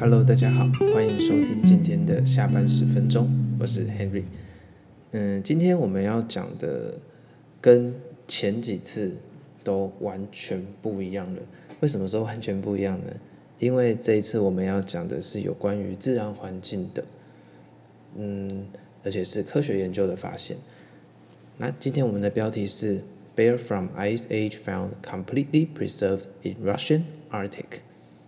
[0.00, 3.28] Hello，大家好，欢迎收听今天的下班十分钟，
[3.60, 4.22] 我是 Henry。
[5.10, 6.98] 嗯，今天我们要讲的
[7.60, 7.94] 跟
[8.26, 9.12] 前几次
[9.62, 11.42] 都完全不一样了。
[11.80, 13.12] 为什么说完全不一样呢？
[13.58, 17.04] 因为这一次我们要讲的是有关于自然环境的，
[18.16, 18.64] 嗯，
[19.04, 20.56] 而且是科学研究的发现。
[21.56, 23.00] 那今天我们的标题是
[23.36, 27.80] Bear from Ice Age found completely preserved in Russian Arctic。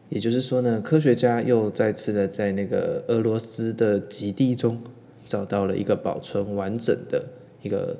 [0.08, 4.80] 也就是说呢，科学家又再次的在那个俄罗斯的极地中
[5.24, 7.24] 找到了一个保存完整的
[7.62, 7.96] 一个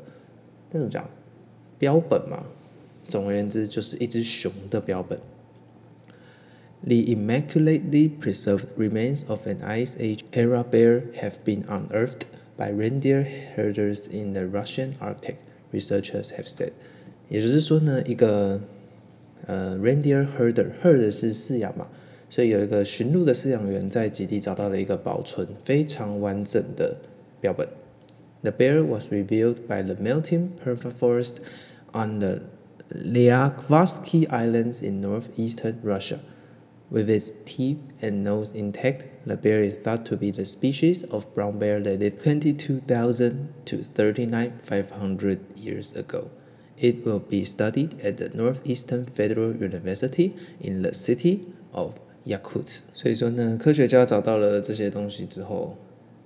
[0.73, 1.09] 那怎么讲
[1.79, 2.45] 标本嘛？
[3.07, 5.19] 总而言之，就是一只熊的标本。
[6.83, 12.23] The immaculately preserved remains of an Ice Age era bear have been unearthed
[12.60, 15.36] by reindeer herders in the Russian Arctic,
[15.72, 16.72] researchers have said。
[17.30, 18.62] 也就是说呢，一个
[19.46, 21.88] 呃 reindeer herder，herd 是饲养嘛。
[22.30, 26.98] 所以有一个驯鹿的饲养员在极地找到了一个保存非常完整的
[27.40, 27.68] 标本。
[28.42, 31.38] The bear was revealed by the melting permafrost
[31.94, 32.42] on the
[32.94, 36.20] Lyakvatsky Islands in northeastern Russia.
[36.92, 41.26] With its teeth and nose intact, the bear is thought to be the species of
[41.34, 46.30] brown bear that lived 22,000 to 39,500 years ago.
[46.78, 51.94] It will be studied at the Northeastern Federal University in the city of
[52.26, 55.78] Yakutsk，所以说呢，科学家找到了这些东西之后，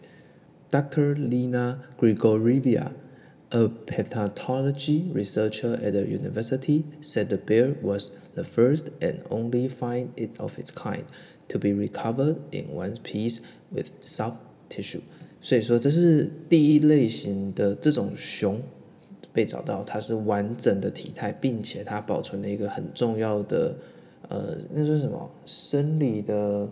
[0.69, 1.15] Dr.
[1.15, 2.91] Lina Grigorieva,
[3.51, 10.09] a paleontology researcher at the university, said the bear was the first and only find
[10.37, 11.05] of its kind.
[11.51, 13.39] To be recovered in one piece
[13.71, 14.99] with soft tissue，
[15.41, 18.61] 所以说这是第一类型的这种熊
[19.32, 23.74] 被找到，它是完整的体态，并且它保存了一个很重要的
[24.28, 26.68] 呃，那是什么生理的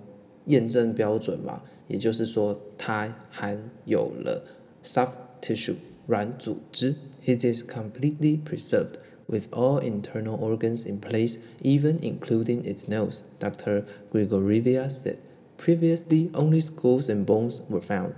[0.47, 1.63] 验证标准嘛？
[1.89, 4.43] 也就是说，它含有了
[4.85, 5.75] soft tissue
[6.07, 6.95] 软组织
[7.25, 8.99] ，it is completely preserved。
[9.27, 13.85] With all internal organs in place, even including its nose, Dr.
[14.13, 15.19] Grigorieva said.
[15.57, 18.15] Previously, only skulls and bones were found.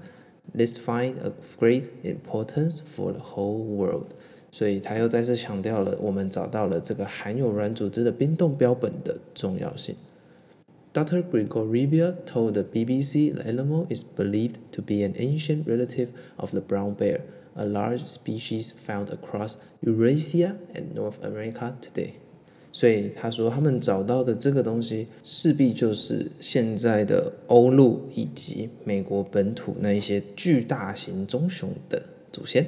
[0.54, 4.14] This find of great importance for the whole world.
[4.52, 9.96] 所以他又再次强调了我们找到了这个含有软组织的冰冻标本的重要性。
[10.92, 11.22] Dr.
[11.22, 16.60] Grigorieva told the BBC the animal is believed to be an ancient relative of the
[16.60, 17.22] brown bear
[17.54, 22.10] a large species found across Eurasia and North America today。
[22.74, 32.66] 所以他说，他们找到的这个东西势必就是现在的欧陆以及美国本土那一些巨大型棕熊的祖先。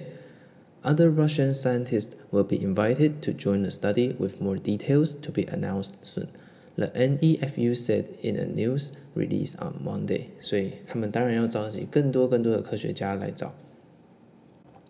[0.84, 5.46] Other Russian scientists will be invited to join the study with more details to be
[5.50, 6.28] announced soon.
[6.76, 10.26] The NEFU said in a news release on Monday。
[10.42, 13.54] 所以他们当然要召集更多更多的科学家来找。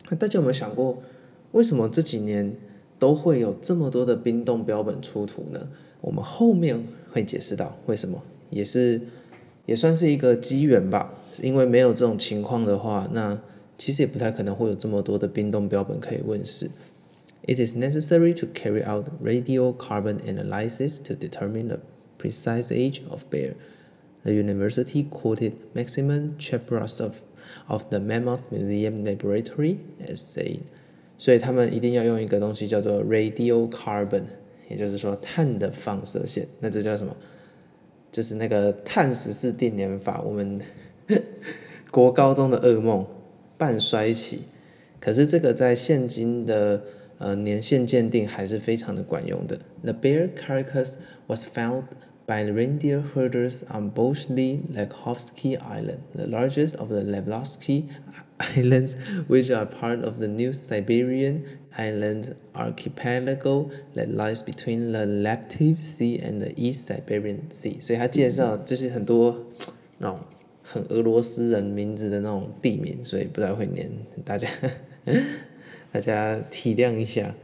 [0.08, 1.00] 那大家有没有想过，
[1.52, 2.56] 为什么这几年
[2.98, 5.68] 都会有这么多的冰冻标本出土呢？
[6.00, 9.00] 我们后面会解释到为什么，也是
[9.66, 11.14] 也算是一个机缘吧。
[11.40, 13.40] 因为没有这种情况的话，那
[13.77, 16.69] 其实也不太可能会有这么多的冰冻标本可以问世。
[17.47, 21.79] It is necessary to carry out radiocarbon analysis to determine the
[22.17, 23.53] precise age of bear.
[24.23, 27.13] The university quoted Maximum Cheprasov
[27.67, 30.59] of the Mammoth Museum Laboratory as saying，
[31.17, 34.23] 所以他们一定要用一个东西叫做 radiocarbon，
[34.69, 36.47] 也就是说碳的放射线。
[36.59, 37.15] 那这叫什么？
[38.11, 40.59] 就是那个碳十四定年法，我们
[41.89, 43.07] 国高中的噩梦，
[43.57, 44.43] 半衰期。
[44.99, 46.83] 可是这个在现今的
[47.17, 49.59] 呃年限鉴定还是非常的管用的。
[49.83, 50.95] The bear carcass
[51.27, 51.83] was found
[52.29, 57.89] by reindeer herders on Bolshoi Lakhovsky Island, the largest of the Lavlovsky
[58.55, 58.95] Islands,
[59.27, 61.43] which are part of the New Siberian
[61.75, 67.81] Island archipelago that lies between the Laptev Sea and the East Siberian Sea。
[67.81, 69.47] 所以他介绍就是很多
[69.97, 70.19] 那种
[70.64, 73.88] 很俄罗斯人名字的那种地名，所以不太会念，
[74.24, 74.48] 大家
[75.92, 77.34] 大家体谅一下。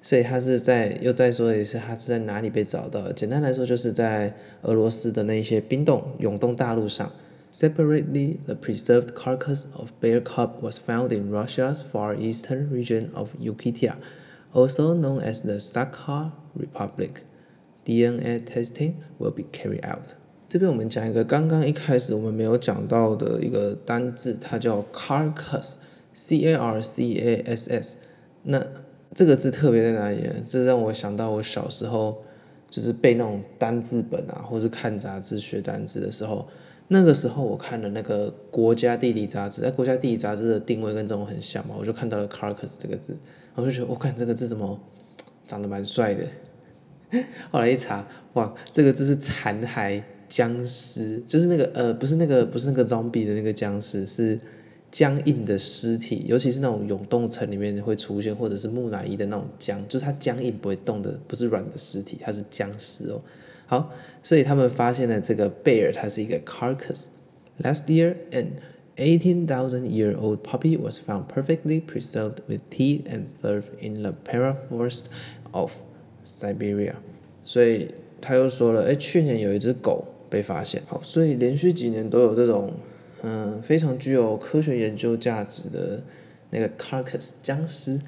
[0.00, 3.10] 所以他是在又再说一次，他是在哪里被找到？
[3.10, 4.32] 简单来说，就是在
[4.62, 7.10] 俄罗斯的那些冰冻永冻大陆上。
[7.50, 13.94] Separately, the preserved carcass of bear cub was found in Russia's far eastern region of Yakutia,
[14.52, 17.24] also known as the Sakha Republic.
[17.84, 20.14] DNA testing will be carried out.
[20.48, 27.96] 这边我们讲一个刚刚一开始我们没有讲到的一个单字，它叫 carcass，c a r c a s s。
[28.44, 28.64] 那
[29.14, 30.32] 这个字特别在哪里呢？
[30.48, 32.22] 这让我想到我小时候
[32.70, 36.48] 就是背那种单字本啊，或是看杂志学单字的时候，
[36.88, 43.14] 那个时候我看了那个国家地理杂志，在国家地理杂志的定位跟这种很像嘛，我就看到了 carcass 这个字，
[43.54, 44.80] 我就觉得我看这个字怎么
[45.46, 46.24] 长得蛮帅的。
[47.50, 54.38] 后来一查，哇，这个字是残骸僵尸，就是那个呃，不是那个不是那个 zombie 的那个僵尸是。
[54.90, 63.20] 僵硬的尸体，尤其是那种永冻层里面会出现，或者是木乃伊的那种僵，就是它僵硬不会动的，不是软的尸体，它是僵尸哦。
[63.66, 63.92] 好，
[64.22, 67.08] 所以他们发现了这个 bear，它是一个 carcass。
[67.62, 68.52] Last year, an
[68.96, 74.14] eighteen thousand year old puppy was found perfectly preserved with teeth and fur in the
[74.24, 75.04] permafrost
[75.50, 75.70] of
[76.26, 76.94] Siberia。
[77.44, 77.90] 所以
[78.22, 80.82] 他又说了，哎，去年有一只狗被发现。
[80.86, 82.72] 好，所以连续几年都有这种。
[83.20, 86.00] 嗯，非常具有科学研究价值的
[86.50, 88.00] 那个 carcass 僵尸，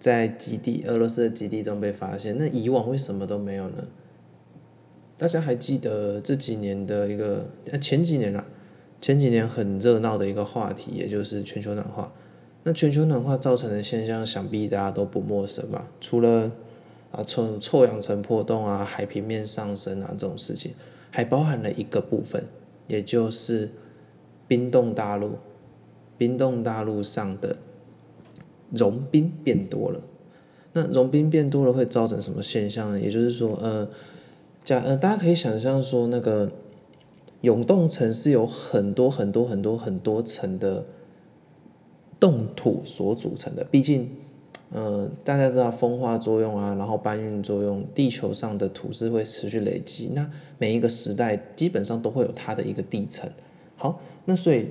[0.00, 2.36] 在极地俄罗斯的极地中被发现。
[2.36, 3.86] 那以往为什么都没有呢？
[5.16, 7.46] 大家还记得这几年的一个，
[7.80, 8.44] 前几年啊，
[9.00, 12.12] 前几年很热闹的一个话题，也就是全球暖化。
[12.64, 15.86] 那全球暖化造成的现象，想必大家都不陌生吧？
[16.00, 16.50] 除了
[17.12, 20.74] 啊，臭臭氧层破洞啊，海平面上升啊这种事情，
[21.16, 22.44] 还包含了一个部分，
[22.86, 23.70] 也就是。
[24.48, 25.32] 冰冻大陆，
[26.16, 27.56] 冰冻大陆上的
[28.70, 30.00] 融冰变多了。
[30.72, 33.00] 那融冰变多了会造成什么现象呢？
[33.00, 33.88] 也就是说，呃，
[34.64, 36.52] 假呃，大家可以想象说，那个
[37.40, 40.84] 永冻层是有很多很多很多很多层的
[42.20, 43.64] 冻土所组成的。
[43.64, 44.08] 毕竟，
[44.72, 50.10] 呃，大家知道风化作用啊，然后搬运作用，地球上的土是会持续累积。
[50.14, 53.30] 那每一个时代基本上都会有它的一个地层。
[53.76, 54.00] 好。
[54.28, 54.66] 那所以，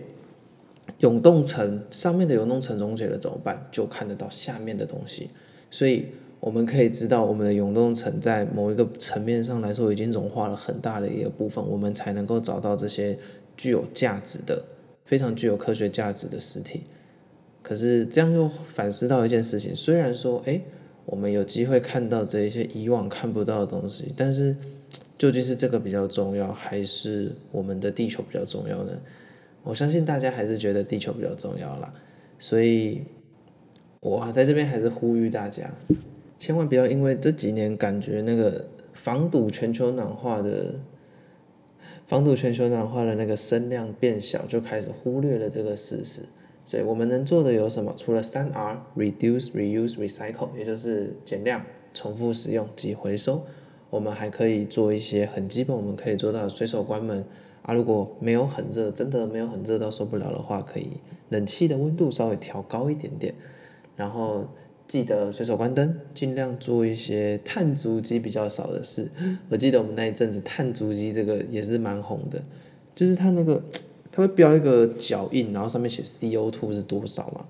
[0.99, 3.65] 永冻层上面的永冻层溶解了怎么办？
[3.71, 5.29] 就看得到下面的东西，
[5.71, 6.07] 所以
[6.41, 13.17] 我们可以知道，我们的永冻层在某一个层面上来说已经融化了很大的一个部分，我们才能够找到这些
[13.55, 14.61] 具有价值的、
[15.05, 16.81] 非常具有科学价值的实体。
[17.67, 20.61] 可是这样又反思到一件事情：虽然说，哎，
[21.03, 24.55] 我们有机会看到这一些以往看不到的东西，但是
[25.17, 28.91] 究竟是这个比较重要，还是我们的地球比较重要呢？
[29.63, 31.91] 我相信大家还是觉得地球比较重要啦，
[32.37, 33.01] 所以
[33.99, 35.67] 我在这边还是呼吁大家，
[36.37, 38.63] 千万不要因为这几年感觉那个
[38.93, 40.75] 防堵全球暖化的
[42.05, 46.21] 防堵全球暖化的那个声量变小，就开始忽略了这个事实。
[46.65, 47.93] 所以我们能做的有什么？
[47.95, 51.63] 除了三 R：Reduce、Reuse、Recycle，也就是减量、
[51.93, 53.43] 重复使用及回收，
[53.89, 57.23] 我们还可以做一些很基本我们可以做到的随手关门。
[57.61, 60.87] 啊，如果没有很热，真的没有很热到受不了的话，可以
[61.29, 63.33] 冷气的温度稍微调高一点点，
[63.95, 64.45] 然后
[64.87, 69.09] 记得随手关灯，尽量做一些碳足迹比较少的事。
[69.49, 72.39] 我记得我们那一阵子碳足迹这个也是蛮红的，
[72.93, 73.59] 就是它那个
[74.15, 77.45] 它会标一个脚印，然后上面写 CO2 是多少嘛，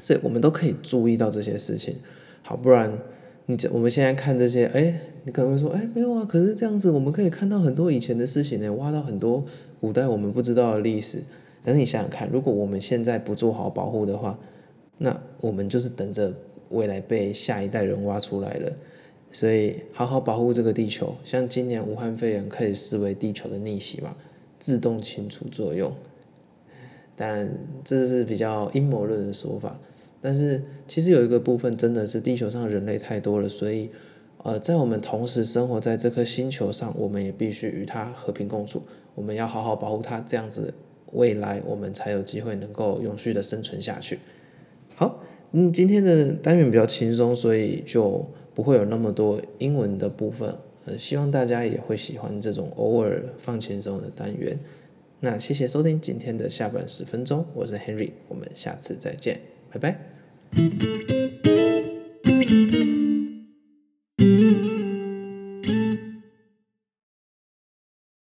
[0.00, 1.96] 所以我们都可以注意到这些事情。
[2.42, 2.96] 好，不然。
[3.46, 9.44] 你我们现在看这些，哎，你可能会说，哎，没有啊，可是这样子我们可以看到很多以前的事情呢，挖到很多
[9.78, 11.22] 古代我们不知道的历史。
[11.62, 14.38] 但是你想想看，如果我们现在不做好保护的话，
[14.96, 16.32] 那我们就是等着
[16.70, 18.72] 未来被下一代人挖出来了。
[19.30, 24.16] 所以好好保护这个地球，像今年武汉肺炎可以视为地球的逆袭嘛，
[24.64, 25.92] 自动清除作用。
[27.14, 27.50] 但
[27.84, 29.78] 这是比较阴谋论的说法。
[30.22, 33.90] 但是其实有一个部分真的是地球上人类太多了，所以，
[34.42, 38.80] 呃，在我们同时生活在这颗星球上，我们也必须与它和平共处。
[39.14, 40.72] 我们要好好保护它，这样子
[41.12, 44.18] 未来我们才有机会能够永续的生存下去。
[44.94, 50.56] 好，嗯，今天的单元比较轻松，所以就不会有那么多英文的部分。
[50.86, 54.58] 呃，希望大家也会喜欢这种偶尔放轻松的单元。
[55.20, 59.40] 那谢谢收听今天的下半十分钟，我是 Henry，我们下次再见，
[59.72, 61.23] 拜拜。